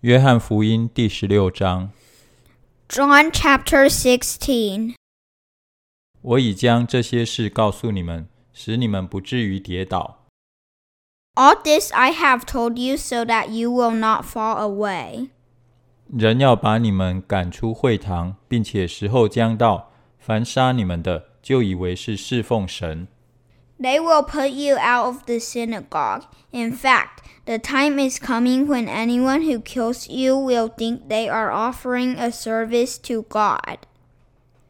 [0.00, 1.92] 约翰福音第十六章
[2.88, 4.94] ，John chapter sixteen
[6.22, 10.24] 我已将这些事告诉你们，使你们不至于跌倒。
[11.34, 15.28] All this I have told you so that you will not fall away.
[16.10, 23.06] 人要把你们赶出会堂，并且时候将到，凡杀你们的，就以为是侍奉神。
[23.79, 26.23] They will put you out of the synagogue.
[26.51, 31.51] In fact, the time is coming when anyone who kills you will think they are
[31.51, 33.79] offering a service to God.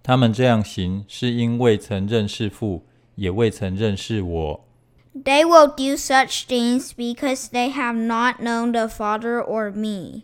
[0.02, 2.84] 他们这样行，是因未曾认识父，
[3.16, 4.66] 也未曾认识我。
[5.14, 10.24] They will do such things because they have not known the Father or me.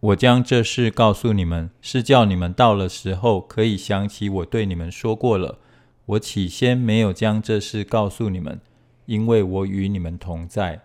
[0.00, 5.58] 我将这事告诉你们，是叫你们到了时候可以想起我对你们说过了。
[6.06, 8.60] 我起先没有将这事告诉你们，
[9.06, 10.82] 因为我与你们同在。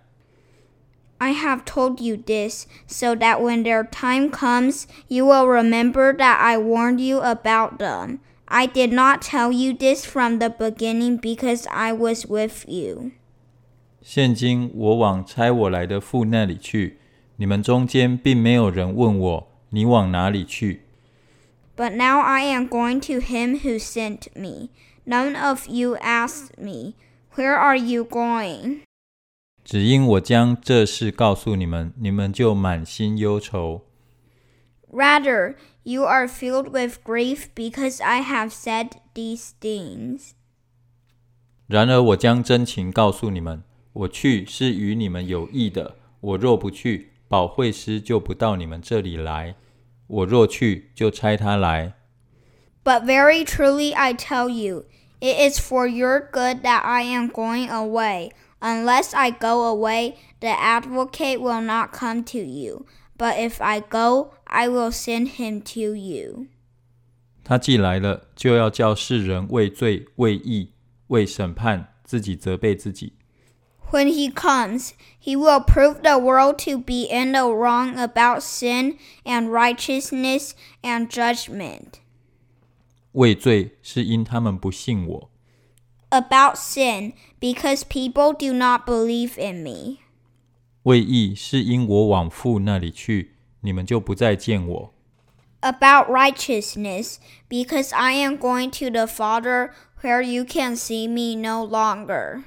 [1.19, 6.37] I have told you this so that when their time comes, you will remember that
[6.37, 8.19] I warned you about them.
[8.45, 13.11] I did not tell you this from the beginning because I was with you.
[14.01, 16.97] 现今我往差我来的父那里去，
[17.37, 20.81] 你们中间并没有人问我你往哪里去。
[21.77, 24.69] But now I am going to him who sent me.
[25.07, 26.95] None of you asked me,
[27.35, 28.81] Where are you going?
[29.63, 33.85] 只因我将这事告诉你们，你们就满心忧愁。
[34.91, 40.31] Rather, you are filled with grief because I have said these things.
[41.67, 45.95] 然而我将真情告诉你们，我去是与你们有益的。
[46.19, 49.55] 我若不去，保惠师就不到你们这里来；
[50.07, 51.95] 我若去，就差他来。
[52.83, 54.85] But very truly I tell you,
[55.21, 58.31] it is for your good that I am going away.
[58.61, 62.85] Unless I go away, the advocate will not come to you.
[63.17, 66.47] But if I go, I will send him to you.
[67.43, 70.71] 他既来了，就要叫世人为罪、为义、
[71.07, 73.13] 为审判，自己责备自己。
[73.91, 78.97] When he comes, he will prove the world to be in the wrong about sin
[79.23, 81.99] and righteousness and judgment.
[83.18, 85.30] 为罪是因他们不信我。
[86.10, 89.98] About sin, because people do not believe in me.
[90.84, 94.94] 为义是因我往父那里去，你们就不再见我。
[95.60, 97.16] About righteousness,
[97.48, 102.44] because I am going to the Father, where you can see me no longer.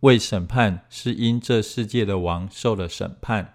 [0.00, 3.54] 为审判是因这世界的王受了审判。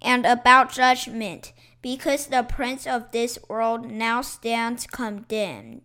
[0.00, 1.50] And about judgment,
[1.81, 5.81] because the prince of this world now stands condemned.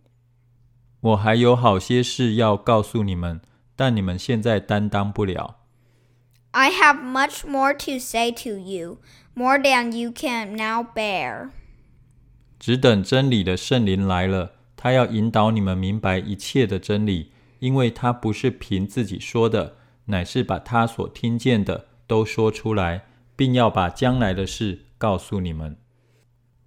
[1.01, 3.41] 我还有好些事要告诉你们，
[3.77, 5.57] 但你们现在担当不了。
[6.51, 8.99] I have much more to say to you,
[9.35, 11.51] more than you can now bear.
[12.59, 17.31] 只等真理的圣灵来了，他要引导你们明白一切的真理，
[17.61, 23.07] 因为他不是凭自己说的，乃是把他所听见的都说出来，
[23.37, 25.77] 并要把将来的事告诉你们。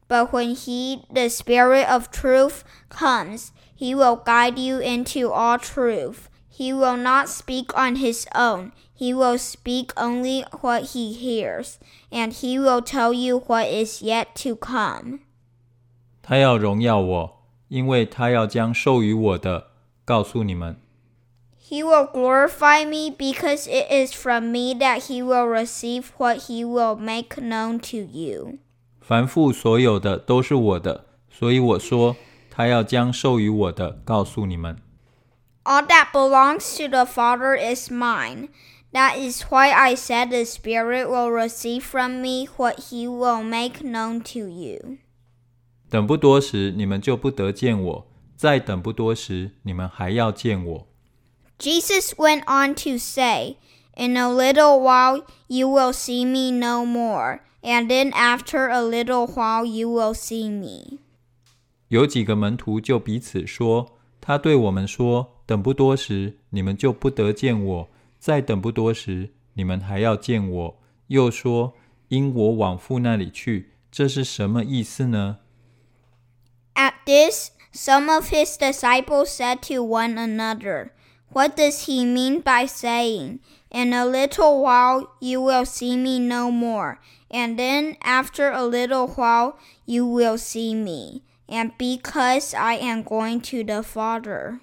[0.07, 6.29] But when he, the Spirit of truth, comes, he will guide you into all truth.
[6.49, 8.73] He will not speak on his own.
[8.93, 11.79] He will speak only what he hears,
[12.11, 15.21] and he will tell you what is yet to come.
[16.21, 19.71] 他要荣耀我，因为他要将授予我的
[20.05, 20.75] 告诉你们。
[21.57, 26.63] He will glorify me because it is from me that he will receive what he
[26.63, 28.59] will make known to you.
[29.05, 32.15] 凡父所有的都是我的，所以我说，
[32.49, 34.77] 他要将授予我的告诉你们。
[35.63, 38.49] All that belongs to the Father is mine.
[38.93, 43.81] That is why I said the Spirit will receive from me what he will make
[43.83, 44.97] known to you.
[45.89, 50.87] 等不多时，你们就不得见我；再等不多时，你们还要见我。
[51.59, 53.57] Jesus went on to say,
[53.95, 59.27] In a little while you will see me no more, and then after a little
[59.27, 60.99] while you will see me.
[61.89, 67.87] 有几个门徒就彼此说：“他对我们说，等不多时，你们就不得见我；
[68.19, 75.39] 再等不多时，你们还要见我。”又说：“因我往父那里去。”这是什么意思呢？
[76.75, 80.91] At this, some of his disciples said to one another,
[81.33, 83.39] What does he mean by saying,
[83.69, 86.99] In a little while you will see me no more,
[87.29, 89.53] and then after a little while
[89.85, 94.59] you will see me, and because I am going to the Father?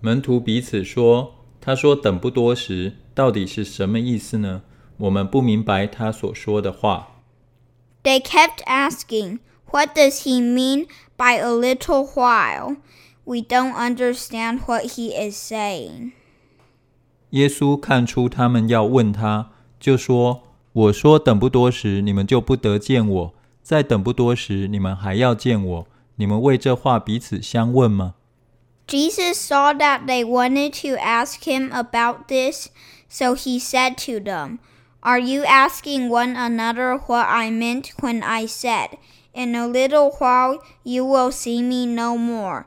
[0.00, 4.62] 门徒彼此说：“他说等不多时，到底是什么意思呢？
[4.96, 7.22] 我们不明白他所说的话。
[8.04, 9.40] They kept asking,
[9.70, 10.86] What does he mean
[11.18, 12.76] by a little while?
[13.24, 16.12] We don't understand what he is saying.
[17.30, 23.32] 耶稣看出他们要问他，就说：“我说等不多时，你们就不得见我；
[23.62, 25.86] 再等不多时，你们还要见我。
[26.16, 28.14] 你们为这话彼此相问吗？”
[28.86, 32.68] Jesus saw that they wanted to ask him about this,
[33.10, 34.60] so he said to them,
[35.00, 38.96] Are you asking one another what I meant when I said,
[39.34, 42.66] In a little while you will see me no more,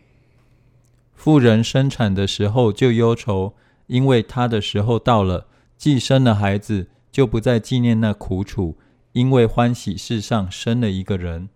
[1.23, 3.53] 妇人生产的时候就忧愁，
[3.85, 5.45] 因为她的时候到了，
[5.77, 6.87] 既生了孩子。
[7.11, 8.75] 就不再纪念那苦楚，
[9.11, 11.49] 因为欢喜世上生了一个人。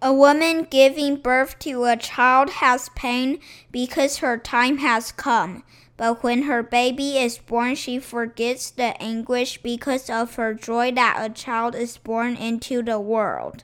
[0.00, 3.38] A woman giving birth to a child has pain
[3.72, 5.62] because her time has come.
[5.96, 11.16] But when her baby is born, she forgets the anguish because of her joy that
[11.18, 13.60] a child is born into the world.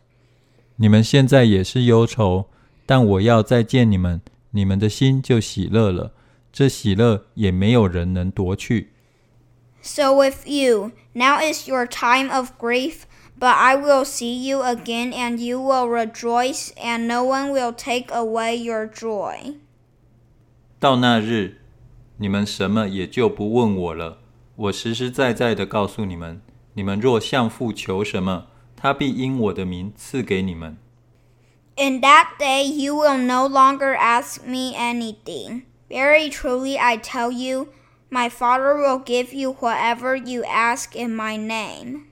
[0.77, 2.47] 你们现在也是忧愁，
[2.87, 4.23] 但我要再见你们，
[4.53, 6.13] 你们的心就喜乐了。
[6.53, 8.93] 这喜乐也没有人能夺去。
[9.83, 13.05] so with you, now is your time of grief,
[13.37, 18.07] but I will see you again, and you will rejoice, and no one will take
[18.13, 19.57] away your joy.
[20.79, 21.57] 到那日，
[22.19, 24.19] 你们什么也就不问我了。
[24.55, 26.41] 我实实在在的告诉你们：
[26.75, 28.47] 你们若向父求什么，
[28.77, 30.77] 他必因我的名赐给你们。
[31.76, 35.64] In that day you will no longer ask me anything.
[35.90, 37.70] Very truly I tell you.
[38.10, 42.06] My Father will give you whatever you ask in my name.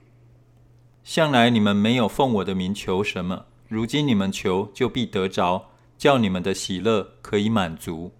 [1.02, 8.12] 向来你们没有奉我的名求什么，如今你们求，就必得着，叫你们的喜乐可以满足。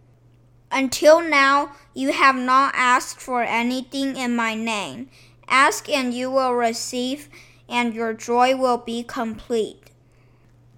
[0.70, 5.08] Until now, you have not asked for anything in my name.
[5.46, 7.26] Ask and you will receive,
[7.68, 9.89] and your joy will be complete.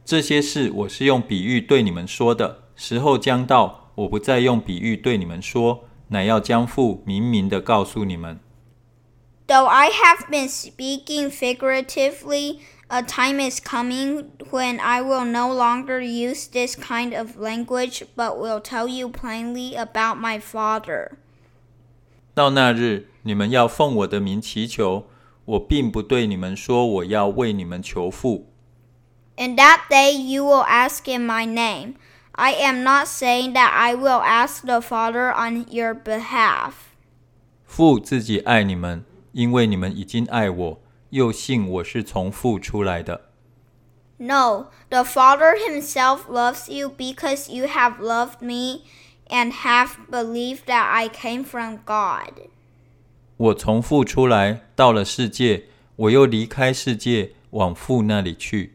[0.06, 5.86] 这些事我是用比喻对你们说的，时候将到，我不再用比喻对你们说。
[6.10, 8.40] 乃要将父明明的告诉你们。
[9.48, 16.48] Though I have been speaking figuratively, a time is coming when I will no longer use
[16.48, 21.14] this kind of language, but will tell you plainly about my Father.
[22.36, 25.06] 到那日，你们要奉我的名祈求，
[25.46, 28.53] 我并不对你们说我要为你们求父。
[29.37, 31.95] In that day you will ask in my name.
[32.33, 36.73] I am not saying that I will ask the Father on your behalf.
[37.65, 40.81] 父自己爱你们，因为你们已经爱我，
[41.11, 43.31] 又信我是从父出来的。
[44.19, 48.85] No, the Father himself loves you because you have loved me
[49.29, 52.49] and have believed that I came from God.
[53.37, 58.75] 我从父出来，到了世界，我又离开世界，往父那里去。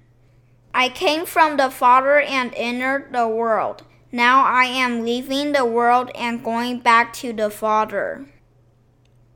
[0.78, 3.84] I came from the Father and entered the world.
[4.12, 8.26] Now I am leaving the world and going back to the Father.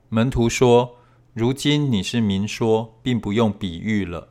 [0.10, 4.30] 门徒说：“如今你是明说，并不用比喻了。”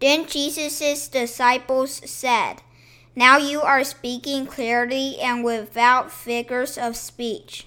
[0.00, 2.56] Then Jesus' disciples said,
[3.14, 7.62] Now you are speaking clearly and without figures of speech.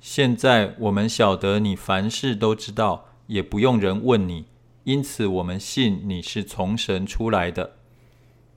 [0.00, 4.46] 现在我们晓得你凡事都知道，也不用人问你，
[4.84, 7.76] 因此我们信你是从神出来的。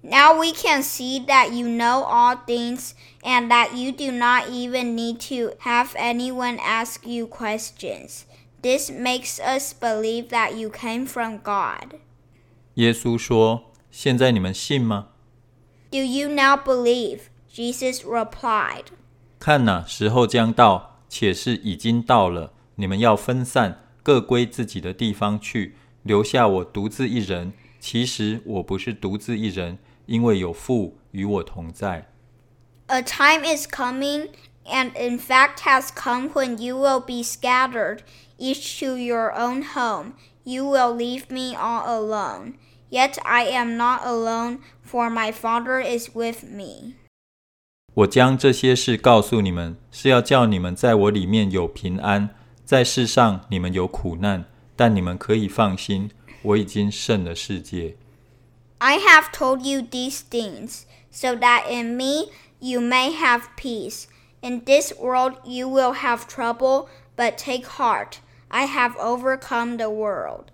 [0.05, 2.93] now we can see that you know all things
[3.23, 8.25] and that you do not even need to have anyone ask you questions.
[8.63, 11.99] This makes us believe that you came from God.
[12.75, 15.07] 耶稣说：“现在你们信吗
[15.91, 17.21] Do you now believe?
[17.53, 18.85] Jesus replied.
[19.39, 22.53] 看哪，时候将到，且是已经到了。
[22.75, 27.53] 你们要分散，各归自己的地方去，留下我独自一人。
[27.79, 32.08] 其实我不是独自一人。” 因为有父与我同在。
[32.86, 34.30] A time is coming,
[34.64, 38.00] and in fact has come, when you will be scattered,
[38.38, 40.12] each to your own home.
[40.44, 42.54] You will leave me all alone.
[42.88, 46.94] Yet I am not alone, for my Father is with me.
[47.94, 52.30] 我将这些事告诉你们，是要叫你们在我里面有平安。
[52.64, 54.44] 在世上你们有苦难，
[54.76, 56.10] 但你们可以放心，
[56.42, 57.96] 我已经胜了世界。
[58.80, 62.30] I have told you these things, so that in me
[62.60, 64.06] you may have peace.
[64.42, 68.20] In this world you will have trouble, but take heart.
[68.50, 70.50] I have overcome the world.